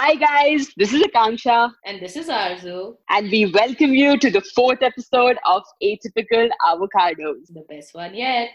[0.00, 0.68] Hi, guys.
[0.76, 1.72] This is Akanksha.
[1.84, 2.98] And this is Arzu.
[3.10, 7.48] And we welcome you to the fourth episode of Atypical Avocados.
[7.52, 8.50] The best one yet.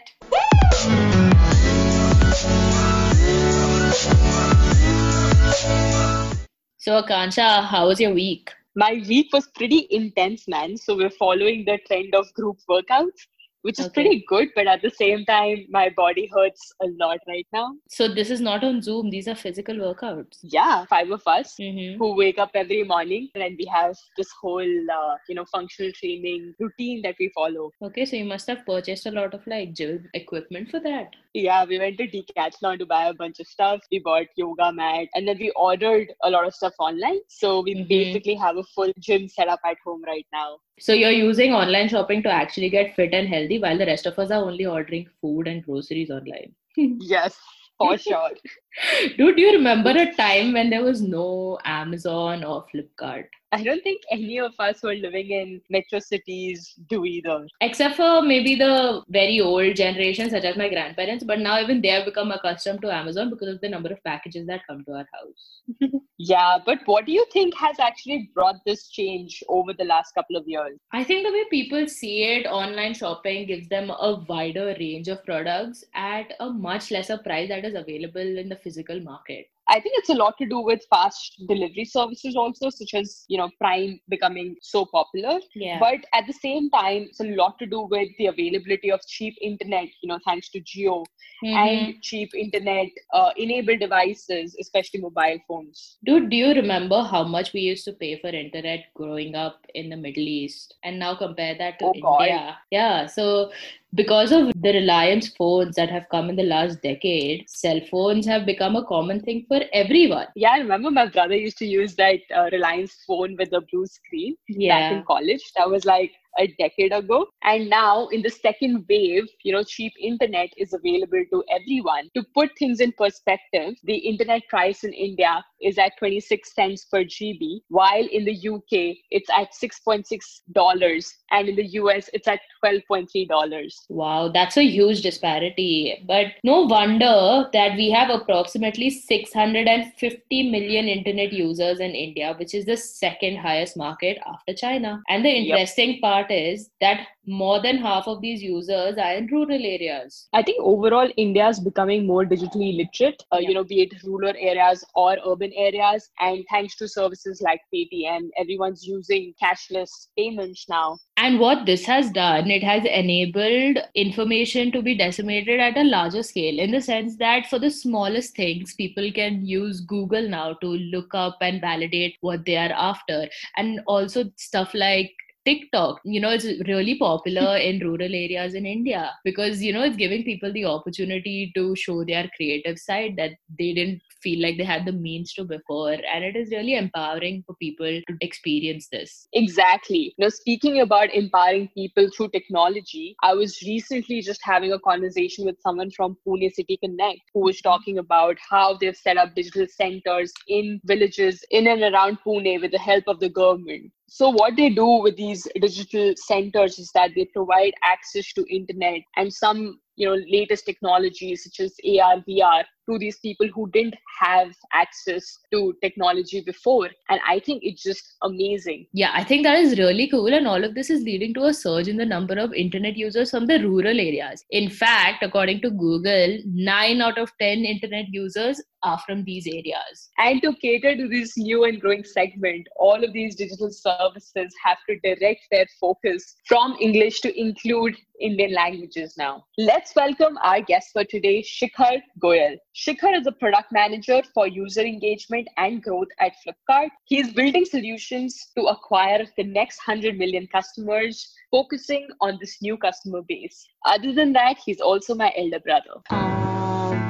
[6.78, 8.50] So, Akanksha, how was your week?
[8.74, 10.78] My week was pretty intense, man.
[10.78, 13.26] So, we're following the trend of group workouts
[13.64, 13.94] which is okay.
[13.94, 14.48] pretty good.
[14.54, 17.74] But at the same time, my body hurts a lot right now.
[17.88, 19.10] So this is not on Zoom.
[19.10, 20.38] These are physical workouts.
[20.42, 21.98] Yeah, five of us mm-hmm.
[21.98, 26.54] who wake up every morning, and we have this whole uh, you know functional training
[26.60, 27.70] routine that we follow.
[27.82, 31.16] Okay, so you must have purchased a lot of like gym equipment for that.
[31.32, 33.80] Yeah, we went to Decathlon to buy a bunch of stuff.
[33.90, 37.20] We bought yoga mat, and then we ordered a lot of stuff online.
[37.28, 37.88] So we mm-hmm.
[37.88, 40.58] basically have a full gym setup at home right now.
[40.80, 44.18] So you're using online shopping to actually get fit and healthy while the rest of
[44.18, 46.54] us are only ordering food and groceries online.
[46.76, 47.36] yes,
[47.78, 48.30] for sure.
[49.16, 53.26] Dude, do you remember a time when there was no Amazon or Flipkart?
[53.54, 57.46] I don't think any of us who are living in metro cities do either.
[57.60, 61.88] Except for maybe the very old generation, such as my grandparents, but now even they
[61.88, 65.08] have become accustomed to Amazon because of the number of packages that come to our
[65.14, 66.00] house.
[66.18, 70.36] yeah, but what do you think has actually brought this change over the last couple
[70.36, 70.76] of years?
[70.92, 75.24] I think the way people see it, online shopping gives them a wider range of
[75.24, 79.46] products at a much lesser price that is available in the physical market.
[79.68, 83.38] I think it's a lot to do with fast delivery services also, such as, you
[83.38, 85.38] know, Prime becoming so popular.
[85.54, 85.78] Yeah.
[85.78, 89.34] But at the same time, it's a lot to do with the availability of cheap
[89.40, 91.04] internet, you know, thanks to Jio
[91.42, 91.46] mm-hmm.
[91.46, 95.96] and cheap internet uh, enabled devices, especially mobile phones.
[96.04, 99.88] Dude, do you remember how much we used to pay for internet growing up in
[99.88, 100.74] the Middle East?
[100.84, 102.02] And now compare that to oh, India.
[102.02, 102.54] God.
[102.70, 103.06] Yeah.
[103.06, 103.50] So
[103.94, 108.44] because of the reliance phones that have come in the last decade cell phones have
[108.44, 112.20] become a common thing for everyone yeah i remember my brother used to use that
[112.34, 114.74] uh, reliance phone with the blue screen yeah.
[114.74, 117.26] back in college that was like a decade ago.
[117.42, 122.10] And now, in the second wave, you know, cheap internet is available to everyone.
[122.14, 127.04] To put things in perspective, the internet price in India is at 26 cents per
[127.04, 133.72] GB, while in the UK, it's at $6.6, and in the US, it's at $12.3.
[133.88, 136.02] Wow, that's a huge disparity.
[136.06, 142.66] But no wonder that we have approximately 650 million internet users in India, which is
[142.66, 145.02] the second highest market after China.
[145.08, 146.00] And the interesting yep.
[146.02, 150.28] part part is that more than half of these users are in rural areas.
[150.32, 153.48] I think overall India is becoming more digitally literate, uh, yeah.
[153.48, 156.10] you know, be it rural areas or urban areas.
[156.20, 160.98] And thanks to services like Paytm, everyone's using cashless payments now.
[161.16, 166.22] And what this has done, it has enabled information to be disseminated at a larger
[166.22, 170.66] scale in the sense that for the smallest things, people can use Google now to
[170.66, 173.28] look up and validate what they are after.
[173.56, 175.12] And also stuff like
[175.44, 179.96] TikTok, you know, it's really popular in rural areas in India because, you know, it's
[179.96, 184.64] giving people the opportunity to show their creative side that they didn't feel like they
[184.64, 185.92] had the means to before.
[185.92, 189.28] And it is really empowering for people to experience this.
[189.32, 190.14] Exactly.
[190.18, 195.60] Now, speaking about empowering people through technology, I was recently just having a conversation with
[195.60, 197.68] someone from Pune City Connect who was mm-hmm.
[197.68, 202.72] talking about how they've set up digital centers in villages in and around Pune with
[202.72, 203.92] the help of the government.
[204.14, 209.00] So what they do with these digital centers is that they provide access to internet
[209.16, 213.94] and some you know latest technologies such as AR, VR to these people who didn't
[214.20, 216.90] have access to technology before.
[217.08, 218.86] And I think it's just amazing.
[218.92, 220.32] Yeah, I think that is really cool.
[220.32, 223.30] And all of this is leading to a surge in the number of internet users
[223.30, 224.44] from the rural areas.
[224.50, 230.10] In fact, according to Google, 9 out of 10 internet users are from these areas.
[230.18, 234.78] And to cater to this new and growing segment, all of these digital services have
[234.88, 239.44] to direct their focus from English to include Indian languages now.
[239.58, 242.56] Let's welcome our guest for today, Shikhar Goyal.
[242.74, 246.90] Shikhar is a product manager for user engagement and growth at Flipkart.
[247.04, 252.76] He is building solutions to acquire the next 100 million customers, focusing on this new
[252.76, 253.66] customer base.
[253.86, 256.00] Other than that, he's also my elder brother.
[256.10, 256.43] Uh,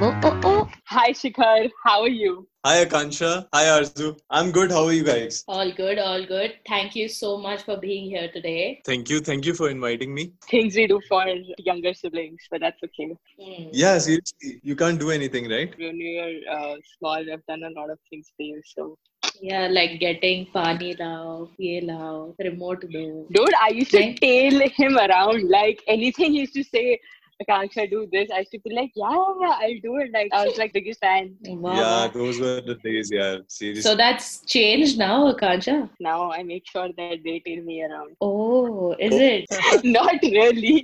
[0.01, 0.69] Oh, oh, oh.
[0.87, 1.71] Hi, Shikhar.
[1.81, 2.45] How are you?
[2.65, 4.17] Hi Akanksha, Hi Arzu.
[4.29, 4.69] I'm good.
[4.69, 5.45] How are you guys?
[5.47, 6.55] All good, all good.
[6.67, 8.81] Thank you so much for being here today.
[8.85, 9.21] Thank you.
[9.21, 10.33] Thank you for inviting me.
[10.49, 11.23] Things we do for
[11.59, 13.15] younger siblings, but that's okay.
[13.39, 13.69] Mm.
[13.71, 14.59] Yeah, seriously.
[14.63, 15.73] You can't do anything, right?
[15.77, 18.61] When we were uh, small, we've done a lot of things for you.
[18.65, 18.97] So
[19.41, 23.27] yeah, like getting pani lao, ye lao, remote do.
[23.31, 25.49] Dude, I used to tail him around.
[25.49, 26.99] Like anything he used to say,
[27.43, 28.29] Akanksha, do this.
[28.31, 29.09] I used to be like, yeah,
[29.41, 30.11] yeah, I'll do it.
[30.13, 31.35] Like, I was like biggest fan.
[31.43, 31.75] Wow.
[31.75, 33.09] Yeah, those were the days.
[33.11, 33.81] Yeah, seriously.
[33.81, 35.89] So that's changed now, Akanksha.
[35.99, 38.15] Now I make sure that they take me around.
[38.21, 39.45] Oh, is it?
[39.83, 40.83] Not really.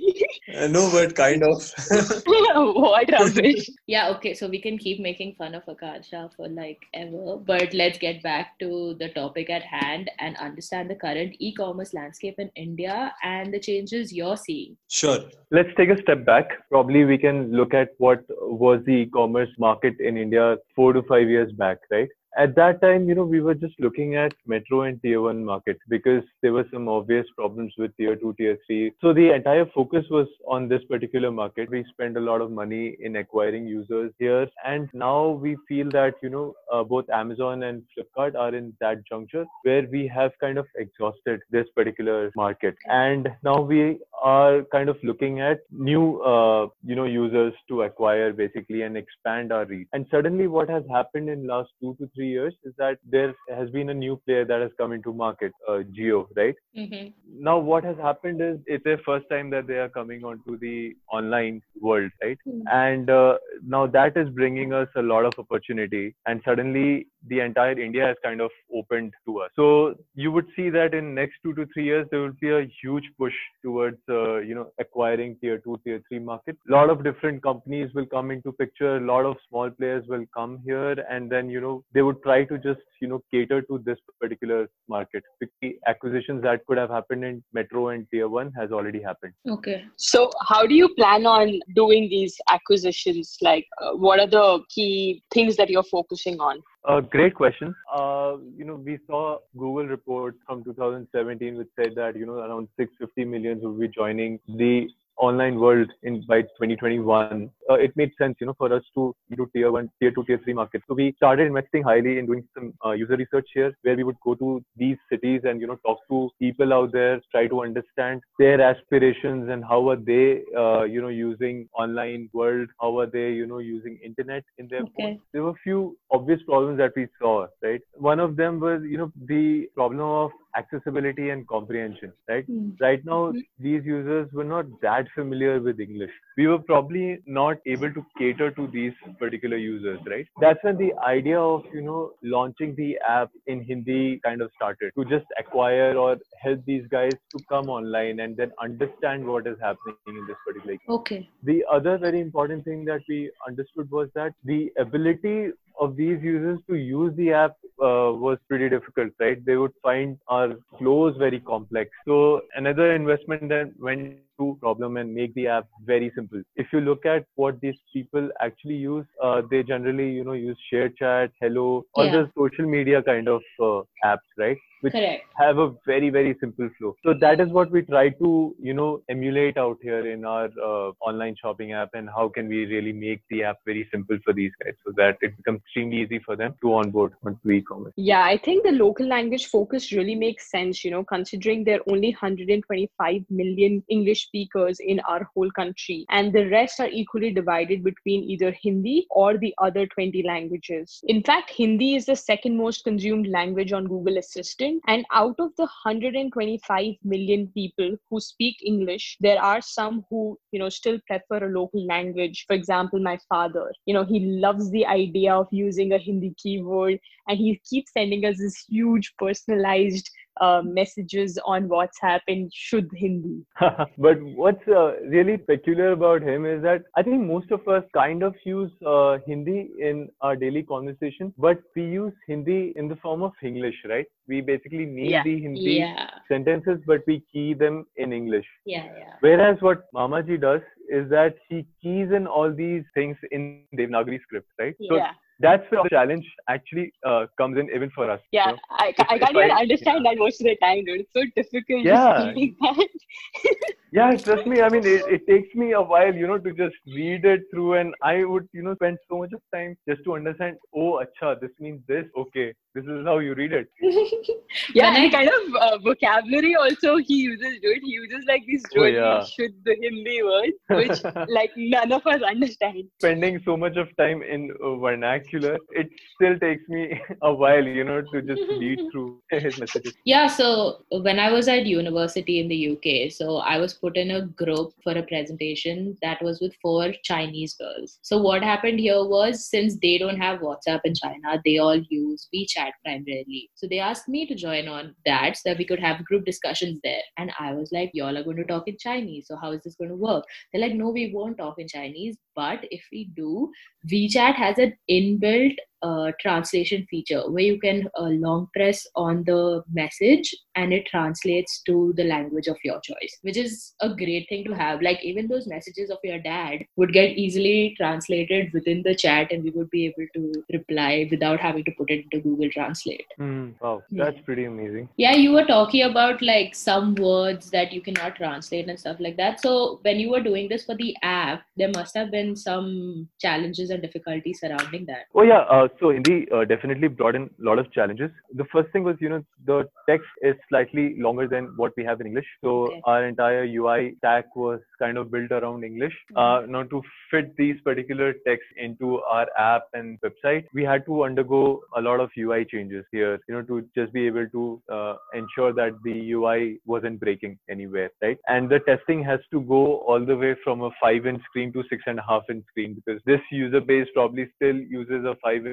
[0.54, 1.72] Uh, no, but kind of.
[2.26, 3.70] what rubbish.
[3.86, 7.98] Yeah, okay, so we can keep making fun of Akanksha for like ever, but let's
[7.98, 12.50] get back to the topic at hand and understand the current e commerce landscape in
[12.56, 14.76] India and the changes you're seeing.
[14.90, 15.20] sure.
[15.50, 16.41] Let's take a step back.
[16.70, 21.28] Probably we can look at what was the e-commerce market in India four to five
[21.28, 22.08] years back, right?
[22.34, 25.76] At that time, you know, we were just looking at metro and tier one market
[25.90, 28.92] because there were some obvious problems with tier two, tier three.
[29.02, 31.68] So the entire focus was on this particular market.
[31.68, 34.48] We spent a lot of money in acquiring users here.
[34.64, 39.06] And now we feel that, you know, uh, both Amazon and Flipkart are in that
[39.06, 42.76] juncture where we have kind of exhausted this particular market.
[42.86, 48.32] And now we are kind of looking at new, uh, you know, users to acquire
[48.32, 49.88] basically and expand our reach.
[49.92, 53.68] And suddenly what has happened in last two to three years is that there has
[53.70, 56.54] been a new player that has come into market, uh, Jio, right?
[56.76, 57.08] Mm-hmm.
[57.42, 60.94] Now what has happened is it's their first time that they are coming onto the
[61.10, 62.38] online world, right?
[62.46, 62.62] Mm.
[62.70, 66.14] And uh, now that is bringing us a lot of opportunity.
[66.26, 69.50] And suddenly the entire India has kind of opened to us.
[69.56, 72.70] So you would see that in next two to three years there will be a
[72.82, 73.34] huge push
[73.64, 76.56] towards uh, you know acquiring tier two, tier three market.
[76.68, 78.96] A lot of different companies will come into picture.
[78.96, 82.44] A lot of small players will come here, and then you know they would try
[82.44, 85.22] to just you know cater to this particular market.
[85.40, 89.32] The acquisitions that could have happened in metro and tier one has already happened.
[89.48, 89.84] Okay.
[89.96, 93.36] So, how do you plan on doing these acquisitions?
[93.40, 96.60] Like, uh, what are the key things that you're focusing on?
[96.84, 97.74] Uh, great question.
[97.94, 102.68] Uh, you know, we saw Google report from 2017 which said that you know around
[102.76, 107.50] 650 millions will be joining the online world in by 2021.
[107.70, 110.40] Uh, it made sense, you know, for us to do tier one, tier two, tier
[110.42, 110.84] three markets.
[110.88, 114.20] So we started investing highly in doing some uh, user research here, where we would
[114.24, 118.20] go to these cities and you know talk to people out there, try to understand
[118.38, 123.30] their aspirations and how are they, uh, you know, using online world, how are they,
[123.32, 125.18] you know, using internet in their Okay.
[125.32, 127.80] There were few obvious problems that we saw, right?
[127.94, 132.46] One of them was, you know, the problem of accessibility and comprehension, right?
[132.50, 132.80] Mm.
[132.80, 133.42] Right now, Mhm.
[133.66, 136.12] these users were not that familiar with English.
[136.36, 140.26] We were probably not able to cater to these particular users, right?
[140.40, 144.92] That's when the idea of, you know, launching the app in Hindi kind of started
[144.98, 149.58] to just acquire or help these guys to come online and then understand what is
[149.60, 151.28] happening in this particular Okay.
[151.42, 156.58] the other very important thing that we understood was that the ability of these users
[156.68, 157.52] to use the app
[157.82, 159.44] uh, was pretty difficult, right?
[159.44, 161.90] They would find our flows very complex.
[162.06, 166.42] So another investment then went to problem and make the app very simple.
[166.56, 170.58] If you look at what these people actually use, uh, they generally, you know, use
[170.70, 172.12] share chat, Helo, all Yeah.
[172.22, 174.58] the social media kind of uh, apps, right?
[174.80, 175.24] Which Correct.
[175.38, 179.00] have a very very simple flow so that is what we try to you know
[179.08, 183.22] emulate out here in our uh, online shopping app and how can we really make
[183.30, 186.54] the app very simple for these guys so that it becomes extremely easy for them
[186.62, 190.90] to onboard onto e-commerce Yeah, I think the local language focus really makes sense, you
[190.90, 196.48] know, considering there are only 125 million English speakers in our whole country, and the
[196.48, 201.00] rest are equally divided between either Hindi or the other 20 languages.
[201.08, 205.50] In fact, Hindi is the second most consumed language on Google Assistant, and out of
[205.56, 211.44] the 125 million people who speak English, there are some who, you know, still prefer
[211.46, 212.44] a local language.
[212.46, 216.98] For example, my father, you know, he loves the idea of using a Hindi keyboard
[217.28, 223.44] and he keeps sending us this huge personalized uh, messages on WhatsApp in Shuddh Hindi.
[223.98, 228.22] but what's uh, really peculiar about him is that I think most of us kind
[228.22, 233.22] of use uh, Hindi in our daily conversation, but we use Hindi in the form
[233.22, 234.06] of English, right?
[234.28, 235.22] We basically need Yeah.
[235.24, 236.08] the Hindi Yeah.
[236.28, 238.46] sentences, but we key them in English.
[238.64, 238.86] Yeah.
[238.98, 239.14] Yeah.
[239.20, 244.48] Whereas what Mamaji does is that he keys in all these things in Devanagari script,
[244.58, 244.74] right?
[244.88, 245.12] So yeah,
[245.42, 248.20] that's where the challenge actually uh, comes in even for us.
[248.32, 248.52] you yeah.
[248.52, 248.58] know.
[248.70, 251.00] I, I can't even I- understand that most of the time, dude.
[251.00, 252.12] It's so difficult Yeah.
[252.14, 252.88] just reading that.
[253.94, 254.62] Yeah, trust me.
[254.62, 257.74] I mean, it, it takes me a while, you know, to just read it through,
[257.74, 260.56] and I would, you know, spend so much of time just to understand.
[260.74, 262.06] Oh, acha, this means this.
[262.16, 263.68] Okay, this is how you read it.
[264.74, 267.82] yeah, and kind of uh, vocabulary also he uses, dude.
[267.82, 269.26] He uses like these Oh, yeah.
[269.26, 272.84] Shuddh Hindi words, which like none of us understand.
[272.98, 277.84] Spending so much of time in uh, vernacular, it still takes me a while, you
[277.84, 279.94] know, to just read through his messages.
[280.04, 284.10] Yeah, so when I was at university in the UK, so I was put in
[284.10, 287.98] a group for a presentation that was with four Chinese girls.
[288.02, 292.28] So what happened here was since they don't have WhatsApp in China, they all use
[292.34, 293.50] WeChat primarily.
[293.54, 296.80] So they asked me to join on that so that we could have group discussions
[296.82, 297.02] there.
[297.18, 299.26] And I was like, y'all are going to talk in Chinese.
[299.28, 300.24] So how is this going to work?
[300.52, 302.16] They're like, no, we won't talk in Chinese.
[302.34, 303.50] But if we do,
[303.90, 304.74] WeChat has an
[305.22, 310.86] inbuilt uh, translation feature where you can uh, long press on the message and it
[310.86, 314.82] translates to the language of your choice, which is a great thing to have.
[314.82, 319.42] Like, even those messages of your dad would get easily translated within the chat and
[319.42, 323.06] we would be able to reply without having to put it into Google Translate.
[323.18, 324.88] Mm, wow, that's pretty amazing.
[324.96, 329.16] Yeah, you were talking about like some words that you cannot translate and stuff like
[329.16, 329.40] that.
[329.40, 333.70] So, when you were doing this for the app, there must have been some challenges
[333.70, 335.06] and difficulties surrounding that.
[335.14, 338.10] Oh yeah, uh, so Hindi uh, definitely brought in a lot of challenges.
[338.34, 342.00] The first thing was, you know, the text is slightly longer than what we have
[342.00, 342.26] in English.
[342.42, 342.80] So Okay.
[342.84, 345.94] our entire UI stack was kind of built around English.
[346.16, 351.04] Uh, now to fit these particular texts into our app and website, we had to
[351.04, 354.94] undergo a lot of UI changes here, you know, to just be able to uh,
[355.14, 358.18] ensure that the UI wasn't breaking anywhere, right?
[358.28, 361.62] And the testing has to go all the way from a five inch screen to
[361.68, 365.46] six and a half inch screen because this user base probably still uses a five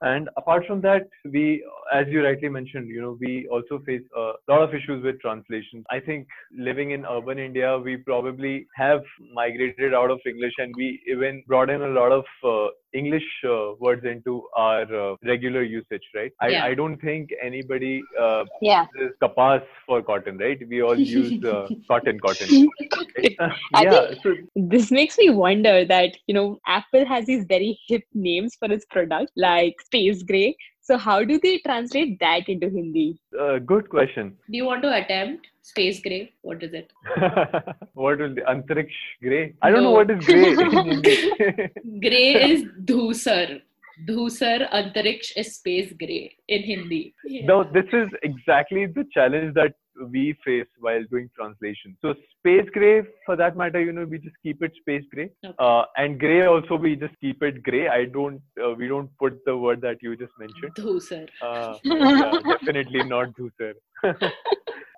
[0.00, 4.32] And apart from that, we, as you rightly mentioned, you know, we also face a
[4.48, 5.84] lot of issues with translation.
[5.90, 9.02] I think living in urban India, we probably have
[9.34, 13.72] migrated out of English and we even brought in a lot of uh, English uh,
[13.78, 16.32] words into our uh, regular usage, right?
[16.40, 16.64] I, Yeah.
[16.64, 18.86] I don't think anybody uh, Yeah.
[18.94, 20.58] uses kapas for cotton, right?
[20.68, 22.68] We all use uh, cotton, cotton.
[23.16, 23.36] right?
[23.82, 24.14] Yeah.
[24.22, 28.70] So This makes me wonder that, you know, Apple has these very hip names for
[28.70, 30.56] its product, like Space Gray.
[30.84, 33.20] So, how do they translate that into Hindi?
[33.40, 34.36] uh, good question.
[34.50, 36.32] Do you want to attempt Space Gray?
[36.42, 36.90] What is it?
[37.94, 39.54] what will the Antariksh gray?
[39.62, 42.00] I don't know what is gray in Hindi.
[42.00, 43.62] Gray is dhusar.
[44.08, 47.14] Dhusar Antariksh is space gray in Hindi.
[47.44, 49.74] No, this is exactly the challenge that
[50.10, 51.96] we face while doing translation.
[52.02, 55.54] So space gray, for that matter, you know, we just keep it space gray, Okay.
[55.58, 57.88] uh, and gray also we just keep it gray.
[57.88, 60.74] I don't, uh, we don't put the word that you just mentioned.
[60.74, 61.28] Dhusar.
[61.40, 63.74] Uh, yeah, definitely not Dhusar.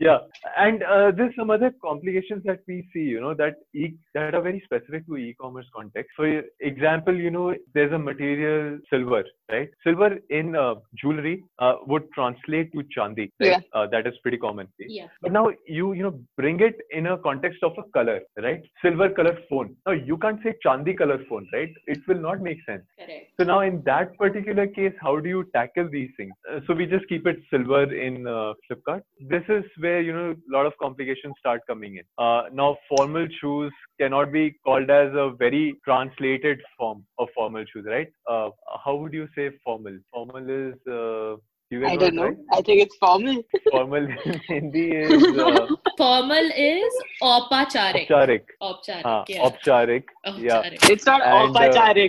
[0.00, 0.18] yeah,
[0.56, 4.40] and uh, there's some other complications that we see, you know, that e- that are
[4.40, 6.10] very specific to e-commerce context.
[6.16, 9.68] For example, you know, there's a material silver, right?
[9.82, 13.30] Silver in uh, jewelry uh, would translate to chandi.
[13.40, 13.50] Right?
[13.50, 13.60] Yeah.
[13.72, 14.68] Uh, that is pretty common.
[14.78, 15.06] Yeah.
[15.22, 18.62] But now you you know bring it in a context of a color, right?
[18.82, 19.76] Silver color phone.
[19.86, 21.70] Now you can't say chandi color phone, right?
[21.86, 22.82] It will not make sense.
[22.98, 23.30] Correct.
[23.38, 26.32] So now in that particular case, how do you tackle these things?
[26.50, 29.02] Uh, so we just keep it silver in uh, Flipkart.
[29.20, 32.04] This is where you know a lot of complications start coming in.
[32.24, 37.86] Uh, now formal shoes cannot be called as a very translated form of formal shoes,
[37.94, 38.12] right?
[38.34, 38.48] Uh,
[38.84, 39.98] how would you say formal?
[40.12, 41.36] Formal is uh,
[41.70, 42.24] you guys I don't know.
[42.24, 42.36] right?
[42.52, 43.42] I think it's formal.
[43.70, 45.66] Formal in Hindi is uh,
[45.96, 46.92] Formal is
[47.22, 48.08] Aupacharik.
[48.08, 48.42] Opcharik.
[48.62, 49.04] Aupacharik.
[49.04, 49.48] Uh, yeah.
[49.48, 50.04] Opcharik.
[50.36, 50.62] Yeah.
[50.90, 52.08] It's not And, uh,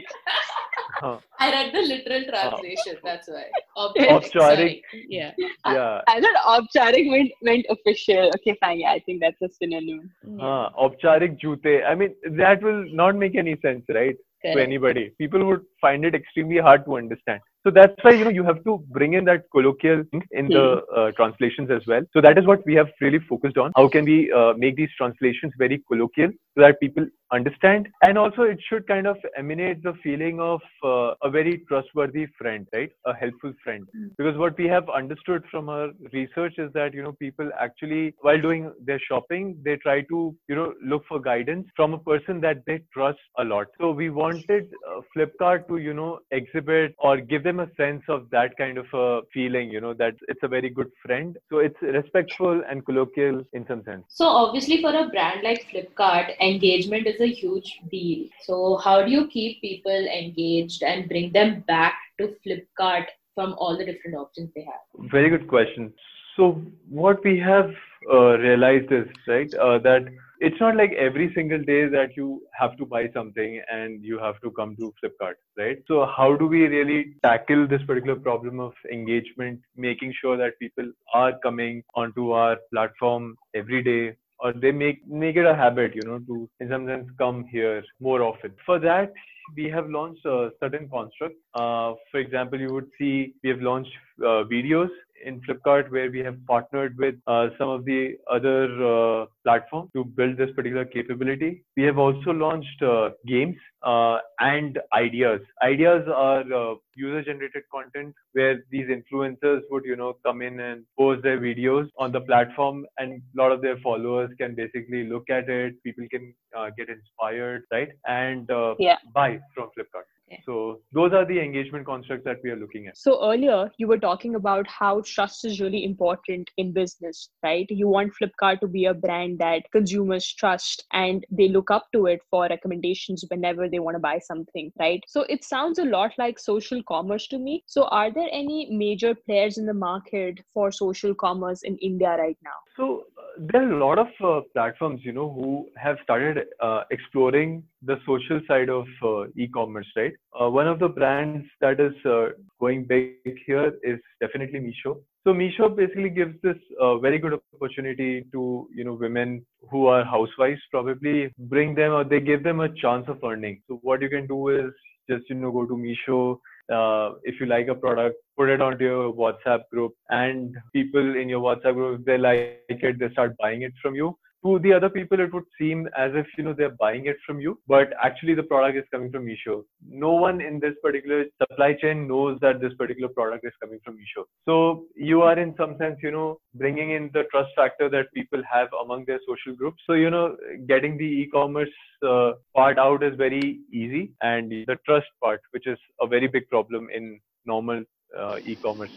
[0.97, 1.17] Huh.
[1.39, 2.97] I read the literal translation.
[3.03, 3.45] That's why.
[3.77, 4.81] Aupacharik.
[5.07, 5.31] Yeah.
[5.65, 6.01] Yeah.
[6.07, 8.31] I thought Aupacharik meant, meant official.
[8.35, 8.79] Okay, fine.
[8.81, 10.11] Yeah, I think that's a synonym.
[10.39, 11.83] Uh, Opcharik jute.
[11.87, 14.15] I mean, that will not make any sense, right?
[14.43, 15.11] To anybody.
[15.17, 17.39] People would find it extremely hard to understand.
[17.65, 20.83] So that's why you know you have to bring in that colloquial thing in the
[20.95, 22.01] uh, translations as well.
[22.13, 23.71] So that is what we have really focused on.
[23.75, 28.43] How can we uh, make these translations very colloquial so that people understand, and also
[28.43, 32.91] it should kind of emanate the feeling of uh, a very trustworthy friend, right?
[33.05, 33.87] A helpful friend.
[34.17, 38.41] Because what we have understood from our research is that you know people actually while
[38.41, 42.63] doing their shopping they try to you know look for guidance from a person that
[42.65, 43.67] they trust a lot.
[43.79, 48.29] So we wanted uh, Flipkart to you know exhibit or give them a sense of
[48.31, 49.69] that kind of a feeling.
[49.71, 51.37] You know that it's a very good friend.
[51.49, 54.05] So it's respectful and colloquial in some sense.
[54.09, 58.27] So obviously for a brand like Flipkart, engagement is a huge deal.
[58.43, 63.77] So how do you keep people engaged and bring them back to Flipkart from all
[63.77, 65.09] the different options they have?
[65.11, 65.93] Very good question.
[66.35, 67.71] So what we have
[68.11, 70.05] uh, realized is right uh, that
[70.39, 74.39] it's not like every single day that you have to buy something and you have
[74.41, 75.77] to come to Flipkart, right?
[75.87, 80.91] So how do we really tackle this particular problem of engagement, making sure that people
[81.13, 86.01] are coming onto our platform every day or they make make it a habit, you
[86.01, 88.51] know, to in some sense come here more often.
[88.65, 89.13] For that,
[89.55, 91.35] we have launched a certain construct.
[91.53, 94.89] Uh, for example, you would see we have launched uh, videos
[95.23, 100.03] in Flipkart where we have partnered with uh, some of the other uh, platforms to
[100.03, 101.63] build this particular capability.
[101.77, 105.41] We have also launched uh, games uh, and ideas.
[105.63, 111.23] Ideas are uh, user-generated content where these influencers would, you know, come in and post
[111.23, 115.49] their videos on the platform, and a lot of their followers can basically look at
[115.49, 115.81] it.
[115.83, 118.97] People can uh, get inspired, right, and yeah.
[119.13, 120.05] buy from Flipkart.
[120.27, 120.41] Okay.
[120.45, 122.97] So those are the engagement constructs that we are looking at.
[122.97, 127.67] So earlier you were talking about how trust is really important in business, right?
[127.69, 132.07] You want Flipkart to be a brand that consumers trust and they look up to
[132.07, 135.01] it for recommendations whenever they want to buy something, right?
[135.07, 137.63] So it sounds a lot like social commerce to me.
[137.67, 142.37] So are there any major players in the market for social commerce in India right
[142.43, 142.57] now?
[142.75, 146.83] So uh, there are a lot of uh, platforms, you know, who have started uh,
[146.89, 150.13] exploring the social side of uh, e-commerce, right?
[150.39, 152.29] Uh, one of the brands that is uh,
[152.59, 154.97] going big here is definitely Meesho.
[155.23, 160.03] So Meesho basically gives this uh, very good opportunity to you know women who are
[160.03, 163.61] housewives probably bring them or they give them a chance of earning.
[163.67, 164.71] So what you can do is
[165.09, 166.37] just you know go to Meesho.
[166.71, 171.29] Uh, if you like a product, put it onto your WhatsApp group, and people in
[171.29, 174.71] your WhatsApp group, if they like it, they start buying it from you to the
[174.71, 177.59] other people it would seem as if you know they're buying it from you.
[177.67, 179.63] But actually the product is coming from Meesho.
[179.89, 183.95] No one in this particular supply chain knows that this particular product is coming from
[183.95, 184.25] Meesho.
[184.45, 188.43] So you are in some sense you know bringing in the trust factor that people
[188.51, 189.81] have among their social groups.
[189.87, 190.35] So you know
[190.67, 191.75] getting the e-commerce
[192.07, 194.11] uh, part out is very easy.
[194.21, 197.83] And the trust part which is a very big problem in normal
[198.17, 198.91] uh, e-commerce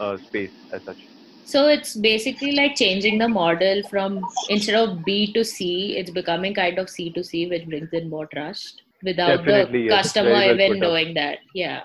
[0.00, 0.98] uh, space as such
[1.48, 6.52] So it's basically like changing the model from instead of B to C, it's becoming
[6.52, 10.02] kind of C to C, which brings in more trust without Definitely, the yes.
[10.02, 10.82] customer Very well even put up.
[10.82, 11.38] knowing that.
[11.54, 11.84] Yeah.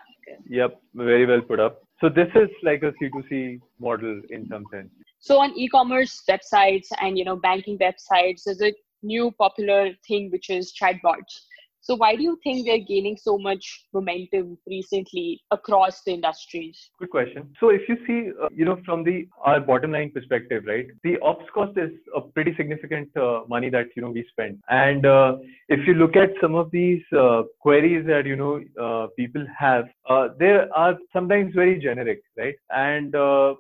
[0.50, 1.82] Yep, very well put up.
[2.02, 4.90] So this is like a C2C model in some sense.
[5.20, 10.50] So on e-commerce websites and you know banking websites, there's a new popular thing which
[10.50, 11.40] is chatbots.
[11.84, 16.90] So why do you think they're gaining so much momentum recently across the industries?
[16.98, 17.54] Good question.
[17.60, 21.20] So if you see, uh, you know, from the our bottom line perspective, right, the
[21.20, 24.60] ops cost is a pretty significant uh, money that you know we spend.
[24.70, 25.36] And uh,
[25.68, 29.90] if you look at some of these uh, queries that you know uh, people have,
[30.10, 32.56] uh, they are sometimes very generic, right?
[32.70, 33.14] And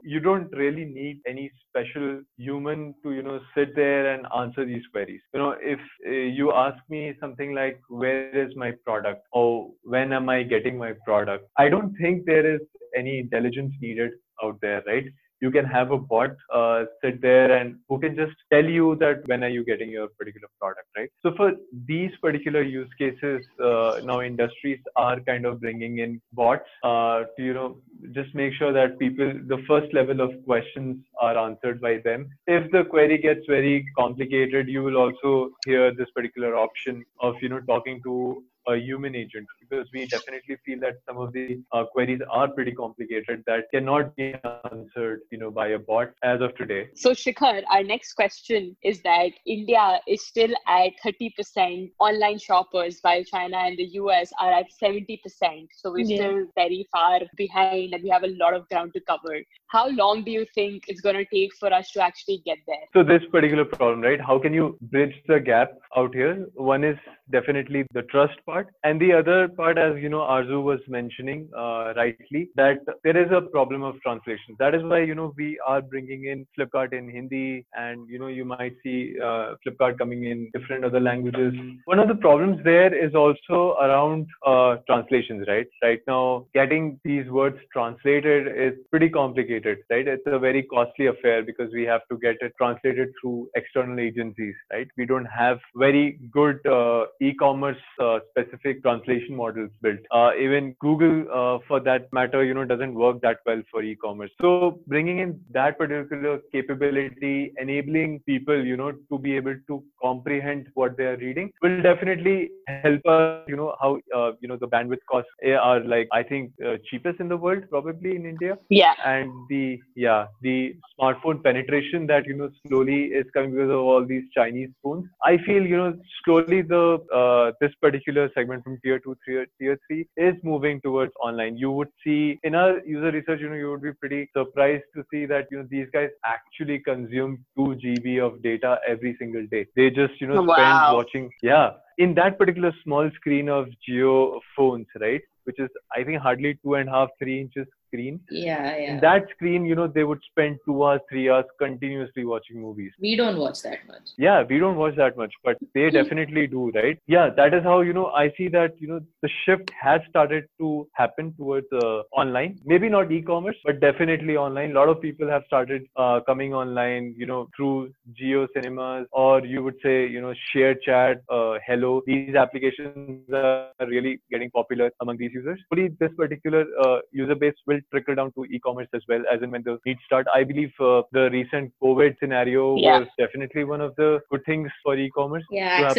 [0.03, 4.87] you don't really need any special human to you know sit there and answer these
[4.93, 5.21] queries.
[5.33, 10.29] You know, if you ask me something like where is my product or when am
[10.29, 12.61] I getting my product, I don't think there is
[12.95, 14.11] any intelligence needed
[14.43, 15.05] out there, right?
[15.43, 19.27] You can have a bot uh, sit there and who can just tell you that
[19.31, 21.09] when are you getting your particular product, right?
[21.21, 21.51] So for
[21.85, 27.43] these particular use cases, uh, now industries are kind of bringing in bots uh, to
[27.49, 27.69] you know
[28.11, 32.29] just make sure that people the first level of questions are answered by them.
[32.47, 37.49] If the query gets very complicated, you will also hear this particular option of you
[37.49, 41.83] know talking to a human agent because we definitely feel that some of the uh,
[41.91, 46.55] queries are pretty complicated that cannot be answered you know by a bot as of
[46.55, 52.99] today So Shikhar, our next question is that India is still at 30% online shoppers
[53.01, 55.67] while China and the US are at 70%.
[55.75, 56.15] So we're Yeah.
[56.15, 59.35] still very far behind and we have a lot of ground to cover.
[59.67, 62.87] How long do you think it's going to take for us to actually get there?
[62.93, 66.97] so this particular problem right how can you bridge the gap out here one is
[67.31, 68.52] definitely the trust part
[68.83, 73.31] and the other part as you know arzu was mentioning uh, rightly that there is
[73.31, 74.55] a problem of translation.
[74.59, 77.65] That is why you know we are bringing in flipkart in hindi.
[77.73, 81.53] And you know you might see uh, flipkart coming in different other languages.
[81.85, 85.67] One of the problems there is also around uh, translations right?
[85.81, 90.07] Right now getting these words translated is pretty complicated right?
[90.07, 94.55] It's a very costly affair because we have to get it translated through external agencies
[94.71, 94.87] right?
[94.97, 99.71] We don't have very good uh, e-commerce uh, specific translation models built.
[99.83, 104.31] Uh, even google uh, for that matter you know doesn't work that well for e-commerce.
[104.41, 110.67] So bringing in that particular capability enabling people you know to be able to comprehend
[110.73, 113.07] what they are reading will definitely help us
[113.47, 117.19] you know how uh, you know the bandwidth costs are like i think uh, cheapest
[117.19, 118.57] in the world probably in india.
[118.69, 118.93] Yeah.
[119.05, 124.05] and the yeah the smartphone penetration that you know slowly is coming because of all
[124.05, 125.05] these chinese phones.
[125.23, 129.77] I feel you know slowly the uh, this particular segment from tier 2 tier, tier
[129.87, 131.57] 3 is moving towards online.
[131.57, 135.03] You would see in our user research you know you would be pretty surprised to
[135.11, 139.65] see that you know these guys actually consume 2 gb of data every single day.
[139.75, 140.95] They just you know spend Wow.
[140.95, 141.71] watching yeah.
[141.97, 146.75] In that particular small screen of Jio phones right which is i think hardly two
[146.75, 148.19] and a half three inches screen.
[148.29, 148.93] Yeah, yeah.
[148.93, 152.91] In that screen, you know, they would spend two hours, three hours continuously watching movies.
[152.99, 154.09] we don't watch that much.
[154.17, 156.97] Yeah, we don't watch that much, but they definitely do, right?
[157.07, 160.45] Yeah, that is how, you know, I see that, you know, the shift has started
[160.59, 162.59] to happen towards uh, online.
[162.65, 164.71] Maybe not e-commerce, but definitely online.
[164.71, 169.45] A lot of people have started uh, coming online, you know, through Jio Cinemas or
[169.45, 172.01] you would say, you know, Share Chat, uh, Helo.
[172.05, 175.59] These applications are really getting popular among these users.
[175.69, 179.51] Hopefully, this particular uh, user base will trickle down to e-commerce as well, as in
[179.51, 180.27] when the needs start.
[180.33, 182.99] I believe uh, the recent COVID scenario Yeah.
[182.99, 185.43] was definitely one of the good things for e-commerce.
[185.51, 185.93] Yeah.
[185.93, 185.97] There's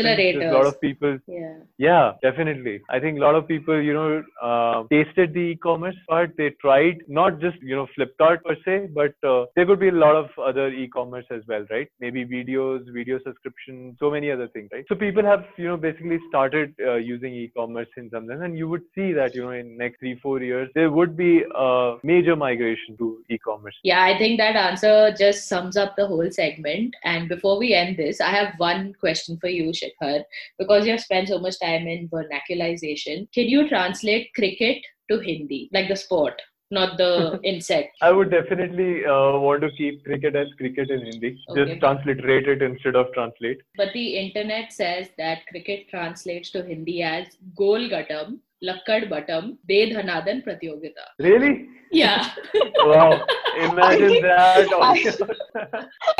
[0.52, 1.54] A lot of people Yeah.
[1.78, 2.80] yeah, definitely.
[2.88, 6.36] I think a lot of people, you know, uh, tasted the e-commerce part.
[6.36, 9.92] They tried not just, you know, Flipkart per se, but uh, there could be a
[9.92, 11.88] lot of other e-commerce as well, right?
[12.00, 14.84] Maybe videos, video subscription, so many other things, right?
[14.88, 18.68] So people have, you know, basically started uh, using e-commerce in some sense, and you
[18.68, 21.44] would see that, you know, in next three, four years, there would be
[21.74, 23.76] a major migration to e-commerce.
[23.82, 26.94] Yeah, I think that answer just sums up the whole segment.
[27.04, 30.22] And before we end this, I have one question for you, Shikhar.
[30.58, 33.30] Because you have spent so much time in vernacularization.
[33.32, 34.78] can you translate cricket
[35.10, 37.96] to Hindi, like the sport, not the insect?
[38.00, 41.38] I would definitely uh, want to keep cricket as cricket in Hindi.
[41.50, 41.64] Okay.
[41.64, 43.58] Just transliterate it instead of translate.
[43.76, 47.88] But the internet says that cricket translates to Hindi as Gol
[48.64, 51.04] Gatam, Lakkad Batam, Bedhanadan Pratyogita.
[51.18, 51.68] Really?
[51.90, 52.30] Yeah.
[52.76, 53.24] Wow.
[53.56, 54.68] Imagine that.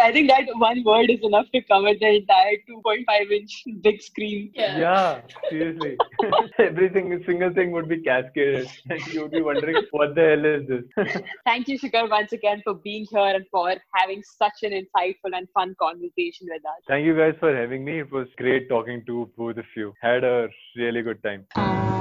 [0.00, 4.50] I think that one word is enough to cover the entire 2.5 inch big screen.
[4.54, 4.78] yeah.
[4.78, 5.96] yeah, seriously.
[6.58, 8.68] Everything, single thing would be cascaded.
[8.88, 11.22] And you would be wondering, what the hell is this?
[11.44, 15.46] Thank you, Shikhar, once again for being here and for having such an insightful and
[15.52, 16.82] fun conversation with us.
[16.88, 18.00] Thank you guys for having me.
[18.00, 19.92] It was great talking to both of you.
[20.00, 21.93] Had a really good time.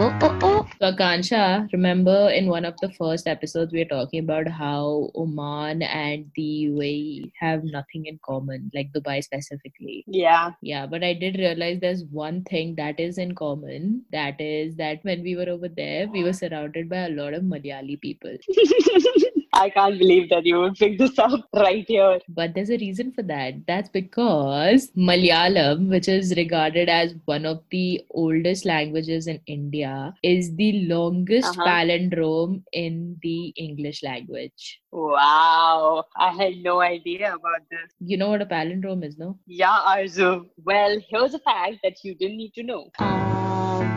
[0.00, 0.66] Oh, oh, oh.
[0.80, 5.82] So, Akanksha, remember in one of the first episodes, we were talking about how Oman
[5.82, 10.04] and the UAE have nothing in common, like Dubai specifically.
[10.06, 10.52] Yeah.
[10.62, 14.02] Yeah, but I did realize there's one thing that is in common.
[14.12, 17.42] That is that when we were over there, we were surrounded by a lot of
[17.42, 18.36] Malayali people.
[19.58, 22.20] I can't believe that you would pick this up right here.
[22.28, 23.54] But there's a reason for that.
[23.66, 29.87] That's because Malayalam, which is regarded as one of the oldest languages in India,
[30.22, 31.66] is the longest Uh-huh.
[31.68, 34.66] palindrome in the English language.
[34.92, 36.04] Wow.
[36.16, 37.88] I had no idea about this.
[38.00, 39.38] You know what a palindrome is, no?
[39.46, 40.30] Yeah, Arzu.
[40.70, 42.82] Well, here's a fact that you didn't need to know.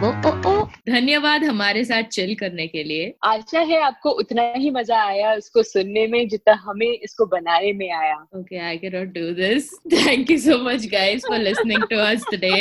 [0.03, 0.51] ओ ओ ओ।
[0.89, 5.63] धन्यवाद हमारे साथ chill करने के लिए। आशा है आपको उतना ही मज़ा आया उसको
[5.63, 10.31] सुनने में जितना हमें इसको बनाने में आया। Okay I can not do this thank
[10.31, 12.53] you so much guys for listening to us today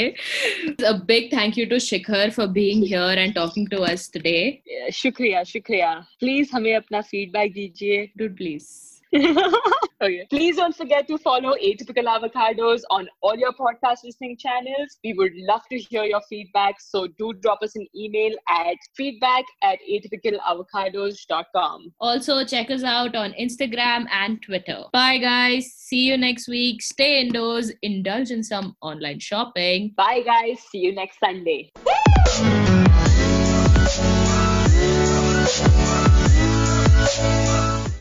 [0.86, 4.38] a big thank you to Shikhar for being here and talking to us today
[5.02, 8.68] शुक्रिया शुक्रिया प्लीज़ हमें अपना feedback दीजिए। Do please
[10.00, 10.26] okay.
[10.30, 14.98] Please don't forget to follow Atypical Avocados on all your podcast listening channels.
[15.04, 16.80] We would love to hear your feedback.
[16.80, 21.92] So do drop us an email at feedback at atypicalavocados.com.
[22.00, 24.84] Also, check us out on Instagram and Twitter.
[24.92, 25.72] Bye, guys.
[25.76, 26.82] See you next week.
[26.82, 29.92] Stay indoors, indulge in some online shopping.
[29.96, 30.60] Bye, guys.
[30.70, 31.70] See you next Sunday.